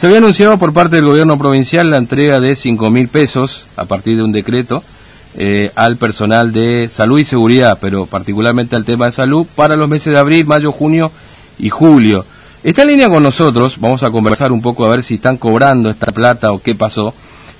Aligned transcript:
Se 0.00 0.06
había 0.06 0.16
anunciado 0.16 0.56
por 0.56 0.72
parte 0.72 0.96
del 0.96 1.04
gobierno 1.04 1.36
provincial 1.36 1.90
la 1.90 1.98
entrega 1.98 2.40
de 2.40 2.56
5 2.56 2.88
mil 2.88 3.08
pesos 3.08 3.66
a 3.76 3.84
partir 3.84 4.16
de 4.16 4.22
un 4.22 4.32
decreto 4.32 4.82
eh, 5.36 5.72
al 5.74 5.98
personal 5.98 6.52
de 6.52 6.88
salud 6.90 7.18
y 7.18 7.26
seguridad, 7.26 7.76
pero 7.78 8.06
particularmente 8.06 8.76
al 8.76 8.86
tema 8.86 9.04
de 9.04 9.12
salud 9.12 9.46
para 9.54 9.76
los 9.76 9.90
meses 9.90 10.14
de 10.14 10.18
abril, 10.18 10.46
mayo, 10.46 10.72
junio 10.72 11.12
y 11.58 11.68
julio. 11.68 12.24
Está 12.64 12.80
en 12.80 12.88
línea 12.88 13.10
con 13.10 13.22
nosotros, 13.22 13.78
vamos 13.78 14.02
a 14.02 14.10
conversar 14.10 14.52
un 14.52 14.62
poco 14.62 14.86
a 14.86 14.88
ver 14.88 15.02
si 15.02 15.16
están 15.16 15.36
cobrando 15.36 15.90
esta 15.90 16.06
plata 16.06 16.50
o 16.52 16.62
qué 16.62 16.74
pasó, 16.74 17.12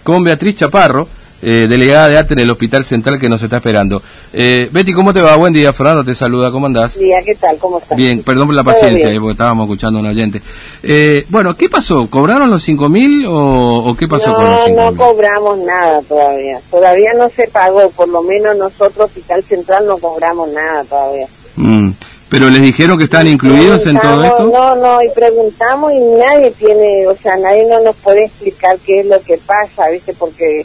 con 0.03 0.25
Beatriz 0.25 0.57
Chaparro, 0.57 1.09
eh, 1.43 1.67
delegada 1.69 2.09
de 2.09 2.19
arte 2.19 2.35
en 2.35 2.41
el 2.41 2.51
Hospital 2.51 2.85
Central 2.85 3.19
que 3.19 3.29
nos 3.29 3.43
está 3.43 3.57
esperando. 3.57 4.03
Eh, 4.33 4.69
Betty, 4.73 4.93
¿cómo 4.93 5.13
te 5.13 5.21
va? 5.21 5.37
Buen 5.37 5.53
día, 5.53 5.73
Fernando 5.73 6.05
te 6.05 6.15
saluda, 6.15 6.51
¿cómo 6.51 6.67
andás? 6.67 6.99
Día, 6.99 7.23
¿qué 7.23 7.35
tal? 7.35 7.57
¿Cómo 7.59 7.79
estás? 7.79 7.97
Bien, 7.97 8.23
perdón 8.23 8.49
por 8.49 8.55
la 8.55 8.65
paciencia, 8.65 9.11
eh, 9.11 9.19
porque 9.19 9.33
estábamos 9.33 9.65
escuchando 9.65 9.99
a 9.99 10.03
un 10.03 10.09
oyente. 10.09 10.43
Eh, 10.83 11.25
bueno, 11.29 11.55
¿qué 11.55 11.69
pasó? 11.69 12.09
¿Cobraron 12.09 12.51
los 12.51 12.63
cinco 12.63 12.89
mil 12.89 13.25
o, 13.29 13.95
qué 13.99 14.09
pasó 14.09 14.35
con 14.35 14.51
los 14.51 14.65
cinco 14.65 14.81
No, 14.81 14.91
no 14.91 14.97
cobramos 14.97 15.59
nada 15.59 16.03
todavía. 16.03 16.61
Todavía 16.71 17.15
no 17.15 17.29
se 17.29 17.49
pagó, 17.49 17.91
por 17.91 18.09
lo 18.09 18.23
menos 18.23 18.57
nosotros, 18.57 19.09
Hospital 19.09 19.43
Central, 19.45 19.87
no 19.87 19.99
cobramos 19.99 20.49
nada 20.51 20.85
todavía. 20.85 21.27
Mm. 21.57 21.91
¿Pero 22.31 22.49
les 22.49 22.63
dijeron 22.63 22.97
que 22.97 23.05
están 23.05 23.27
incluidos 23.27 23.85
en 23.87 23.99
todo 23.99 24.25
esto? 24.25 24.47
No, 24.47 24.77
no, 24.77 25.03
y 25.03 25.11
preguntamos 25.11 25.93
y 25.93 25.99
nadie 25.99 26.53
tiene, 26.53 27.05
o 27.09 27.17
sea, 27.17 27.37
nadie 27.37 27.67
no 27.69 27.81
nos 27.81 27.97
puede 27.97 28.27
explicar 28.27 28.79
qué 28.87 29.01
es 29.01 29.07
lo 29.07 29.21
que 29.21 29.37
pasa, 29.39 29.89
¿viste? 29.91 30.15
Porque 30.15 30.65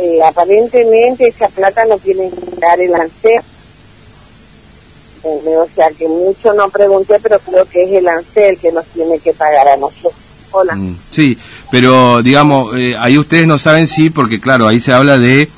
eh, 0.00 0.20
aparentemente 0.24 1.26
esa 1.26 1.48
plata 1.48 1.84
no 1.84 1.98
tiene 1.98 2.30
que 2.30 2.60
dar 2.60 2.80
el 2.80 2.94
ANSER. 2.94 3.42
Eh, 5.24 5.56
o 5.56 5.68
sea 5.74 5.90
que 5.90 6.06
mucho 6.06 6.52
no 6.54 6.68
pregunté, 6.68 7.18
pero 7.20 7.38
creo 7.40 7.64
que 7.64 7.82
es 7.82 7.92
el 7.92 8.06
ANSER 8.06 8.50
el 8.50 8.58
que 8.58 8.70
nos 8.70 8.84
tiene 8.86 9.18
que 9.18 9.32
pagar 9.32 9.66
a 9.66 9.76
nosotros. 9.76 10.14
Hola. 10.52 10.74
Mm, 10.74 10.96
sí, 11.10 11.36
pero 11.70 12.22
digamos, 12.22 12.76
eh, 12.76 12.94
ahí 12.98 13.18
ustedes 13.18 13.46
no 13.46 13.58
saben 13.58 13.86
si, 13.86 14.10
porque 14.10 14.40
claro, 14.40 14.68
ahí 14.68 14.80
se 14.80 14.92
habla 14.92 15.18
de, 15.18 15.48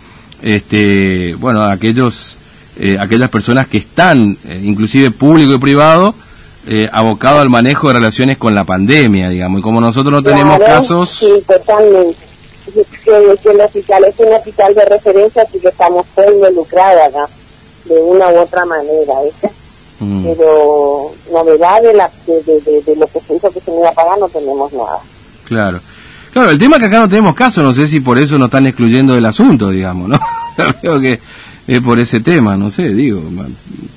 este, 0.42 1.34
bueno, 1.38 1.62
aquellos, 1.62 2.38
aquellas 2.98 3.28
personas 3.28 3.68
que 3.68 3.76
están, 3.76 4.38
inclusive 4.62 5.10
público 5.10 5.52
y 5.52 5.58
privado, 5.58 6.14
abocados 6.92 7.42
al 7.42 7.50
manejo 7.50 7.88
de 7.88 7.94
relaciones 7.94 8.38
con 8.38 8.54
la 8.54 8.64
pandemia, 8.64 9.28
digamos, 9.28 9.60
y 9.60 9.62
como 9.62 9.82
nosotros 9.82 10.12
no 10.12 10.22
tenemos 10.22 10.58
casos... 10.58 11.10
Sí, 11.10 11.44
totalmente 11.46 12.29
que, 12.72 13.50
el 13.50 13.60
hospital 13.60 14.04
es 14.04 14.18
un 14.18 14.32
hospital 14.32 14.74
de 14.74 14.84
referencia, 14.84 15.42
así 15.42 15.58
que 15.58 15.68
estamos 15.68 16.06
todos 16.14 16.32
involucrados 16.32 17.02
acá, 17.02 17.28
de 17.84 18.00
una 18.02 18.28
u 18.28 18.40
otra 18.40 18.64
manera. 18.64 19.14
Mm. 19.98 20.24
Pero 20.24 21.12
novedad 21.30 21.82
de, 21.82 21.92
la, 21.94 22.10
de, 22.26 22.42
de, 22.42 22.96
lo 22.96 23.06
que 23.06 23.20
se 23.20 23.34
hizo 23.34 23.50
que 23.50 23.60
se 23.60 23.70
me 23.70 23.78
iba 23.78 23.90
a 23.90 23.92
pagar 23.92 24.18
no 24.18 24.28
tenemos 24.28 24.72
nada. 24.72 24.98
Claro. 25.44 25.80
Claro, 26.32 26.50
el 26.52 26.58
tema 26.58 26.76
es 26.76 26.80
que 26.80 26.86
acá 26.86 27.00
no 27.00 27.08
tenemos 27.08 27.34
caso, 27.34 27.62
no 27.62 27.72
sé 27.72 27.88
si 27.88 28.00
por 28.00 28.16
eso 28.16 28.38
nos 28.38 28.46
están 28.46 28.66
excluyendo 28.66 29.14
del 29.14 29.26
asunto, 29.26 29.68
digamos, 29.70 30.08
¿no? 30.08 30.20
Creo 30.80 31.00
que 31.00 31.18
es 31.66 31.80
por 31.80 31.98
ese 31.98 32.20
tema, 32.20 32.56
no 32.56 32.70
sé, 32.70 32.88
digo, 32.88 33.20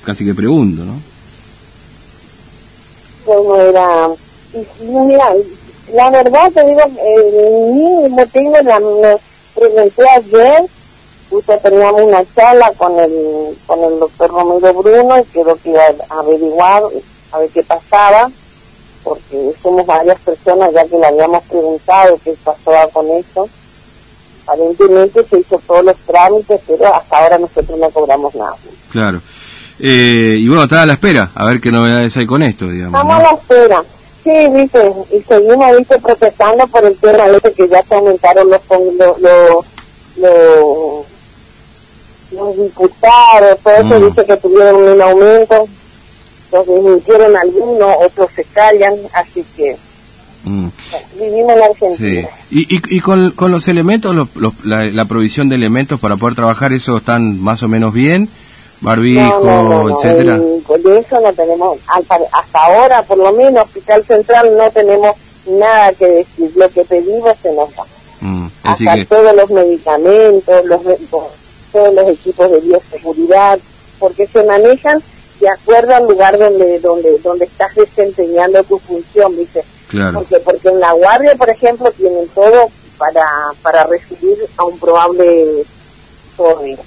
casi 0.04 0.24
que 0.24 0.34
pregunto, 0.34 0.84
¿no? 0.84 0.94
Bueno, 3.24 3.60
era... 3.60 4.08
Mira, 4.82 5.32
la 5.94 6.10
verdad 6.10 6.50
te 6.52 6.64
digo, 6.64 6.80
eh, 6.80 8.08
no 8.10 8.26
tengo 8.26 8.56
la, 8.62 8.80
me 8.80 9.16
presenté 9.54 10.02
ayer, 10.16 10.64
justo 11.30 11.58
teníamos 11.62 12.02
una 12.02 12.24
charla 12.34 12.72
con 12.76 12.98
el, 12.98 13.56
con 13.66 13.82
el 13.84 14.00
doctor 14.00 14.30
Romero 14.30 14.74
Bruno 14.74 15.20
y 15.20 15.24
creo 15.24 15.56
que 15.62 15.70
iba 15.70 15.82
a 16.10 16.18
averiguar, 16.18 16.82
a 17.32 17.38
ver 17.38 17.48
qué 17.50 17.62
pasaba, 17.62 18.28
porque 19.04 19.52
somos 19.62 19.86
varias 19.86 20.18
personas 20.20 20.72
ya 20.74 20.84
que 20.84 20.98
le 20.98 21.06
habíamos 21.06 21.44
preguntado 21.44 22.18
qué 22.24 22.34
pasaba 22.42 22.88
con 22.88 23.06
eso. 23.10 23.48
Aparentemente 24.46 25.24
se 25.24 25.38
hizo 25.38 25.60
todos 25.66 25.84
los 25.84 25.96
trámites, 25.98 26.60
pero 26.66 26.92
hasta 26.92 27.18
ahora 27.18 27.38
nosotros 27.38 27.78
no 27.78 27.88
cobramos 27.90 28.34
nada. 28.34 28.56
Claro. 28.90 29.20
Eh, 29.78 30.36
y 30.38 30.46
bueno, 30.48 30.64
está 30.64 30.82
a 30.82 30.86
la 30.86 30.94
espera, 30.94 31.30
a 31.34 31.44
ver 31.46 31.60
qué 31.60 31.70
novedades 31.70 32.16
hay 32.16 32.26
con 32.26 32.42
esto, 32.42 32.68
digamos. 32.68 33.00
Estamos 33.00 33.16
a 33.16 33.22
la 33.22 33.38
espera. 33.38 33.84
Sí, 34.24 34.30
dice, 34.30 34.90
y 35.12 35.20
seguimos, 35.22 35.76
dice, 35.76 35.98
protestando 35.98 36.66
por 36.68 36.82
el 36.82 36.96
tema, 36.96 37.28
dice 37.28 37.52
que 37.52 37.68
ya 37.68 37.82
se 37.82 37.94
aumentaron 37.94 38.48
los, 38.48 38.62
los, 38.98 39.20
los, 40.16 41.06
los, 42.32 42.56
diputados, 42.56 43.60
todo 43.62 43.74
eso, 43.74 44.00
mm. 44.00 44.08
dice 44.08 44.24
que 44.24 44.36
tuvieron 44.38 44.76
un 44.76 45.02
aumento, 45.02 45.68
entonces 46.46 47.02
hicieron 47.02 47.36
algunos, 47.36 47.96
otros 48.00 48.30
se 48.34 48.44
callan, 48.44 48.94
así 49.12 49.44
que 49.54 49.76
mm. 50.44 50.68
vivimos 51.20 51.52
en 51.52 51.62
Argentina. 51.62 51.96
Sí. 51.98 52.26
¿Y, 52.50 52.76
y, 52.76 52.96
y 52.96 53.00
con, 53.00 53.30
con 53.32 53.52
los 53.52 53.68
elementos, 53.68 54.16
los, 54.16 54.64
la, 54.64 54.84
la 54.84 55.04
provisión 55.04 55.50
de 55.50 55.56
elementos 55.56 56.00
para 56.00 56.16
poder 56.16 56.34
trabajar, 56.34 56.72
eso 56.72 56.96
están 56.96 57.38
más 57.42 57.62
o 57.62 57.68
menos 57.68 57.92
bien? 57.92 58.30
barbijo, 58.84 59.90
etcétera. 59.90 60.40
De 60.66 60.98
eso 60.98 61.20
no 61.20 61.32
tenemos, 61.32 61.78
hasta 61.88 62.58
ahora 62.58 63.02
por 63.02 63.18
lo 63.18 63.32
menos 63.32 63.64
Hospital 63.64 64.04
Central 64.04 64.56
no 64.56 64.70
tenemos 64.70 65.16
nada 65.46 65.92
que 65.92 66.06
decir, 66.06 66.52
lo 66.56 66.68
que 66.70 66.84
pedimos 66.84 67.36
se 67.42 67.52
nos 67.52 67.74
da. 67.74 67.84
Mm, 68.20 68.46
hasta 68.62 69.04
todos 69.04 69.36
los 69.36 69.50
medicamentos, 69.50 70.64
los, 70.64 70.80
todos 71.70 71.94
los 71.94 72.08
equipos 72.08 72.50
de 72.50 72.60
bioseguridad, 72.60 73.58
porque 73.98 74.26
se 74.26 74.42
manejan 74.44 75.02
de 75.40 75.48
acuerdo 75.48 75.94
al 75.94 76.06
lugar 76.06 76.38
donde 76.38 76.78
donde 76.80 77.18
donde 77.18 77.44
estás 77.44 77.74
desempeñando 77.74 78.62
tu 78.64 78.78
función, 78.78 79.36
dice. 79.36 79.64
Porque 80.14 80.40
porque 80.40 80.68
en 80.68 80.80
la 80.80 80.92
guardia, 80.92 81.34
por 81.36 81.50
ejemplo, 81.50 81.90
tienen 81.92 82.26
todo 82.28 82.68
para 82.98 83.26
para 83.62 83.84
recibir 83.84 84.38
a 84.56 84.64
un 84.64 84.78
probable 84.78 85.64
COVID, 86.36 86.78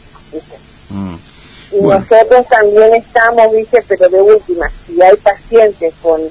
y 1.71 1.81
nosotros 1.81 2.47
también 2.47 2.93
estamos, 2.95 3.51
dice, 3.51 3.83
pero 3.87 4.09
de 4.09 4.21
última, 4.21 4.69
si 4.85 5.01
hay 5.01 5.15
pacientes 5.17 5.93
con, 6.01 6.21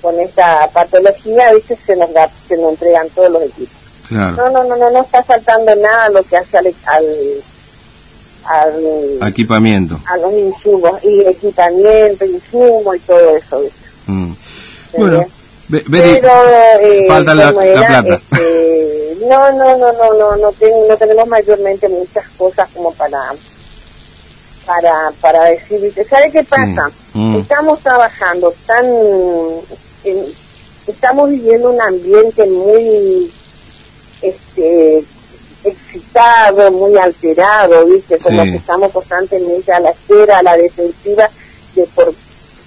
con 0.00 0.18
esta 0.20 0.68
patología, 0.72 1.52
dice, 1.52 1.76
se 1.76 1.96
nos, 1.96 2.12
da, 2.12 2.28
se 2.46 2.56
nos 2.56 2.72
entregan 2.72 3.08
todos 3.10 3.30
los 3.30 3.42
equipos. 3.42 3.76
No, 4.10 4.32
no, 4.50 4.64
no, 4.64 4.76
no, 4.76 4.90
no 4.90 5.00
está 5.00 5.22
faltando 5.22 5.74
nada 5.76 6.10
lo 6.10 6.22
que 6.22 6.36
hace 6.36 6.58
al, 6.58 6.66
al, 8.44 9.28
equipamiento. 9.28 9.98
A 10.06 10.16
los 10.18 10.32
insumos, 10.32 11.02
y 11.02 11.22
equipamiento, 11.22 12.24
insumos 12.24 12.96
y 12.96 13.00
todo 13.00 13.36
eso. 13.36 13.62
Mm. 14.06 14.32
Bueno, 14.96 15.24
pero, 15.70 16.06
eh, 16.80 17.06
falta 17.08 17.34
la, 17.34 17.52
plata. 17.52 18.14
Este, 18.14 19.16
no, 19.26 19.52
no, 19.52 19.78
no, 19.78 19.92
no, 19.92 20.14
no, 20.14 20.36
no, 20.36 20.52
no 20.88 20.96
tenemos 20.96 21.26
mayormente 21.26 21.88
muchas 21.88 22.28
cosas 22.36 22.68
como 22.74 22.92
para 22.92 23.18
para, 24.66 25.10
para 25.20 25.44
decir, 25.44 25.92
¿sabe 26.08 26.30
qué 26.30 26.44
pasa? 26.44 26.90
Mm. 27.12 27.36
Estamos 27.36 27.80
trabajando 27.80 28.52
tan, 28.66 28.86
estamos 30.86 31.30
viviendo 31.30 31.70
un 31.70 31.80
ambiente 31.80 32.44
muy, 32.46 33.32
este, 34.22 35.04
excitado, 35.64 36.70
muy 36.70 36.96
alterado, 36.96 37.86
¿viste? 37.86 38.18
Como 38.18 38.42
que 38.42 38.56
estamos 38.56 38.92
constantemente 38.92 39.72
a 39.72 39.80
la 39.80 39.90
espera, 39.90 40.38
a 40.38 40.42
la 40.42 40.56
defensiva 40.56 41.28
de 41.74 41.86
por 41.94 42.14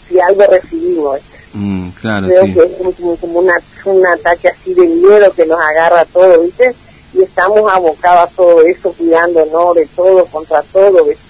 si 0.07 0.19
algo 0.19 0.43
recibimos. 0.47 1.19
Mm, 1.53 1.89
claro, 1.89 2.27
Creo 2.27 2.43
que 2.53 2.63
es 2.63 3.19
como, 3.19 3.39
una, 3.39 3.53
un 3.85 4.05
ataque 4.05 4.49
así 4.49 4.73
de 4.73 4.85
miedo 4.87 5.31
que 5.33 5.45
nos 5.45 5.59
agarra 5.59 6.05
todo, 6.05 6.41
¿viste? 6.41 6.73
Y 7.13 7.23
estamos 7.23 7.71
abocados 7.71 8.29
a 8.29 8.35
todo 8.35 8.61
eso, 8.61 8.93
cuidando, 8.93 9.73
De 9.73 9.85
todo, 9.95 10.25
contra 10.25 10.61
todo, 10.61 11.05
¿viste? 11.05 11.26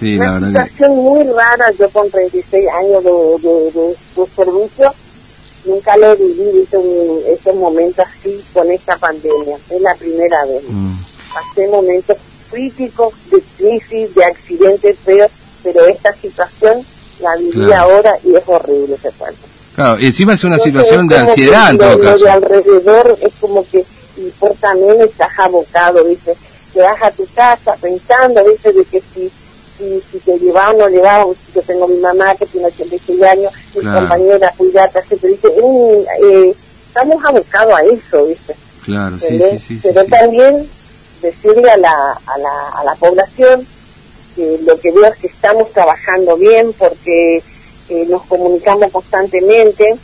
Una 0.00 0.46
situación 0.46 0.96
muy 0.96 1.24
rara, 1.24 1.70
yo 1.78 1.88
con 1.90 2.10
36 2.10 2.68
años 2.68 3.04
de, 3.04 4.26
servicio, 4.34 4.94
nunca 5.64 5.96
lo 5.96 6.12
he 6.12 6.16
vivido 6.16 6.62
ese 7.26 7.52
momento 7.52 8.02
así 8.02 8.42
con 8.52 8.70
esta 8.70 8.96
pandemia, 8.96 9.56
es 9.68 9.80
la 9.80 9.94
primera 9.94 10.44
vez. 10.46 10.62
Mm. 10.68 10.94
Pasé 11.32 11.68
momentos 11.68 12.16
críticos 12.50 13.14
de 13.30 13.42
crisis, 13.56 14.14
de 14.14 14.24
accidentes 14.24 14.98
feos, 15.04 15.30
pero 15.62 15.86
esta 15.86 16.12
situación 16.14 16.84
la 17.20 17.36
viví 17.36 17.72
ahora 17.72 18.16
y 18.24 18.34
es 18.34 18.42
horrible 18.46 18.94
ese 18.94 19.10
cuento. 19.12 19.40
Claro, 19.74 19.98
encima 20.00 20.34
es 20.34 20.44
una 20.44 20.58
situación 20.58 21.06
de 21.06 21.18
ansiedad 21.18 21.70
en 21.70 21.78
todo 21.78 21.98
caso. 22.00 22.24
de 22.24 22.30
alrededor 22.30 23.16
es 23.20 23.34
como 23.40 23.64
que 23.68 23.84
y 24.20 24.30
por 24.38 24.54
también 24.54 25.00
estás 25.00 25.30
abocado, 25.38 26.04
dice, 26.04 26.36
te 26.72 26.80
vas 26.80 27.02
a 27.02 27.10
tu 27.10 27.26
casa 27.34 27.74
pensando, 27.80 28.42
dice, 28.44 28.72
de 28.72 28.84
que 28.84 29.00
si 29.00 29.30
si, 29.80 30.00
si 30.12 30.18
te 30.20 30.38
llevamos 30.38 30.74
o 30.74 30.78
no 30.78 30.88
llevamos, 30.88 31.36
yo 31.54 31.62
tengo 31.62 31.88
mi 31.88 31.96
mamá 31.96 32.34
que 32.34 32.46
tiene 32.46 32.68
86 32.68 33.22
años, 33.22 33.52
mi 33.74 33.82
compañera 33.82 34.52
cuidata, 34.56 35.02
se 35.02 35.14
dice, 35.26 35.48
eh, 35.48 36.54
estamos 36.86 37.24
abocados 37.24 37.74
a 37.74 37.82
eso, 37.84 38.26
¿viste? 38.26 38.54
Claro, 38.84 39.18
sí, 39.18 39.58
sí, 39.58 39.80
Pero 39.82 40.04
también 40.04 40.68
decirle 41.22 41.70
a 41.70 41.76
la, 41.76 42.20
a, 42.26 42.38
la, 42.38 42.68
a 42.76 42.84
la 42.84 42.94
población 42.94 43.66
que 44.36 44.58
lo 44.64 44.78
que 44.78 44.92
veo 44.92 45.06
es 45.06 45.18
que 45.18 45.26
estamos 45.26 45.70
trabajando 45.72 46.36
bien 46.36 46.72
porque 46.74 47.42
eh, 47.88 48.06
nos 48.08 48.22
comunicamos 48.22 48.92
constantemente 48.92 49.98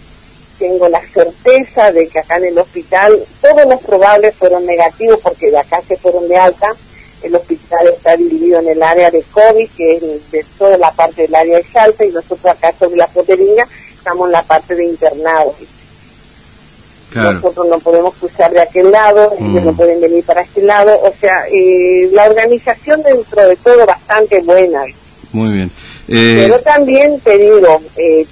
tengo 0.58 0.88
la 0.88 1.00
certeza 1.06 1.93
de 1.93 2.08
que 2.08 2.19
acá 2.19 2.37
en 2.37 2.46
el 2.46 2.58
hospital 2.58 3.19
todos 3.40 3.67
los 3.67 3.81
probables 3.82 4.34
fueron 4.34 4.64
negativos 4.67 5.20
porque 5.22 5.50
de 5.50 5.58
acá 5.58 5.81
se 5.87 5.96
fueron 5.96 6.29
de 6.29 6.37
alta. 6.37 6.75
El 7.22 7.34
hospital 7.34 7.88
está 7.88 8.16
dividido 8.16 8.60
en 8.60 8.68
el 8.68 8.82
área 8.82 9.10
de 9.10 9.22
COVID, 9.22 9.68
que 9.76 9.96
es 9.96 10.30
de 10.30 10.44
toda 10.58 10.76
la 10.78 10.90
parte 10.92 11.22
del 11.22 11.34
área 11.34 11.56
de 11.56 11.64
Salta, 11.64 12.04
y 12.04 12.10
nosotros 12.10 12.46
acá 12.46 12.72
sobre 12.78 12.96
la 12.96 13.06
Poterina 13.06 13.66
estamos 13.94 14.26
en 14.26 14.32
la 14.32 14.42
parte 14.42 14.74
de 14.74 14.84
internados. 14.84 15.54
Nosotros 17.14 17.68
no 17.68 17.78
podemos 17.78 18.14
cruzar 18.16 18.50
de 18.52 18.60
aquel 18.60 18.90
lado, 18.90 19.32
ellos 19.40 19.64
no 19.64 19.72
mm. 19.72 19.76
pueden 19.76 20.00
venir 20.00 20.24
para 20.24 20.42
este 20.42 20.60
lado. 20.60 21.00
O 21.02 21.12
sea, 21.18 21.44
eh, 21.50 22.10
la 22.12 22.24
organización 22.24 23.02
dentro 23.02 23.48
de 23.48 23.56
todo 23.56 23.86
bastante 23.86 24.42
buena. 24.42 24.82
Muy 25.32 25.52
bien. 25.52 25.70
Eh, 26.08 26.42
Pero 26.42 26.60
también 26.60 27.19
te 27.20 27.38
digo, 27.38 27.80
eh, 27.96 28.26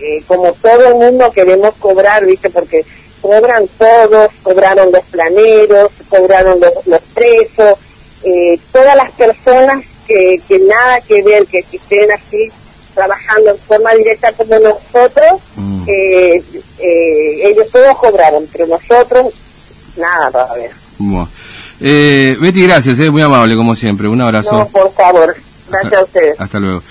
eh, 0.00 0.22
como 0.26 0.52
todo 0.54 0.88
el 0.88 0.94
mundo 0.94 1.30
queremos 1.32 1.74
cobrar, 1.78 2.24
¿viste? 2.24 2.50
Porque 2.50 2.84
cobran 3.20 3.68
todos, 3.78 4.30
cobraron 4.42 4.90
los 4.90 5.04
planeros, 5.04 5.90
cobraron 6.08 6.58
los, 6.60 7.02
presos, 7.14 7.78
eh, 8.24 8.58
todas 8.72 8.96
las 8.96 9.10
personas 9.12 9.84
que, 10.06 10.40
que 10.46 10.58
nada 10.58 11.00
que 11.00 11.22
ver, 11.22 11.46
que 11.46 11.64
estén 11.72 12.10
así 12.10 12.50
trabajando 12.94 13.50
en 13.50 13.58
forma 13.58 13.90
directa 13.94 14.32
como 14.32 14.58
nosotros, 14.58 15.40
mm. 15.56 15.84
eh, 15.86 16.42
ellos 16.78 17.70
todos 17.70 17.96
cobraron, 17.98 18.46
pero 18.52 18.66
nosotros 18.66 19.32
nada 19.96 20.30
todavía. 20.30 20.70
Bueno. 20.98 21.28
Betty, 21.80 22.62
gracias, 22.62 22.98
es 22.98 23.10
muy 23.10 23.22
amable 23.22 23.56
como 23.56 23.74
siempre. 23.74 24.06
Un 24.06 24.20
abrazo. 24.20 24.58
No, 24.58 24.68
por 24.68 24.92
favor. 24.92 25.34
Gracias 25.70 25.92
a 25.94 26.04
ustedes. 26.04 26.40
Hasta 26.40 26.58
luego. 26.58 26.82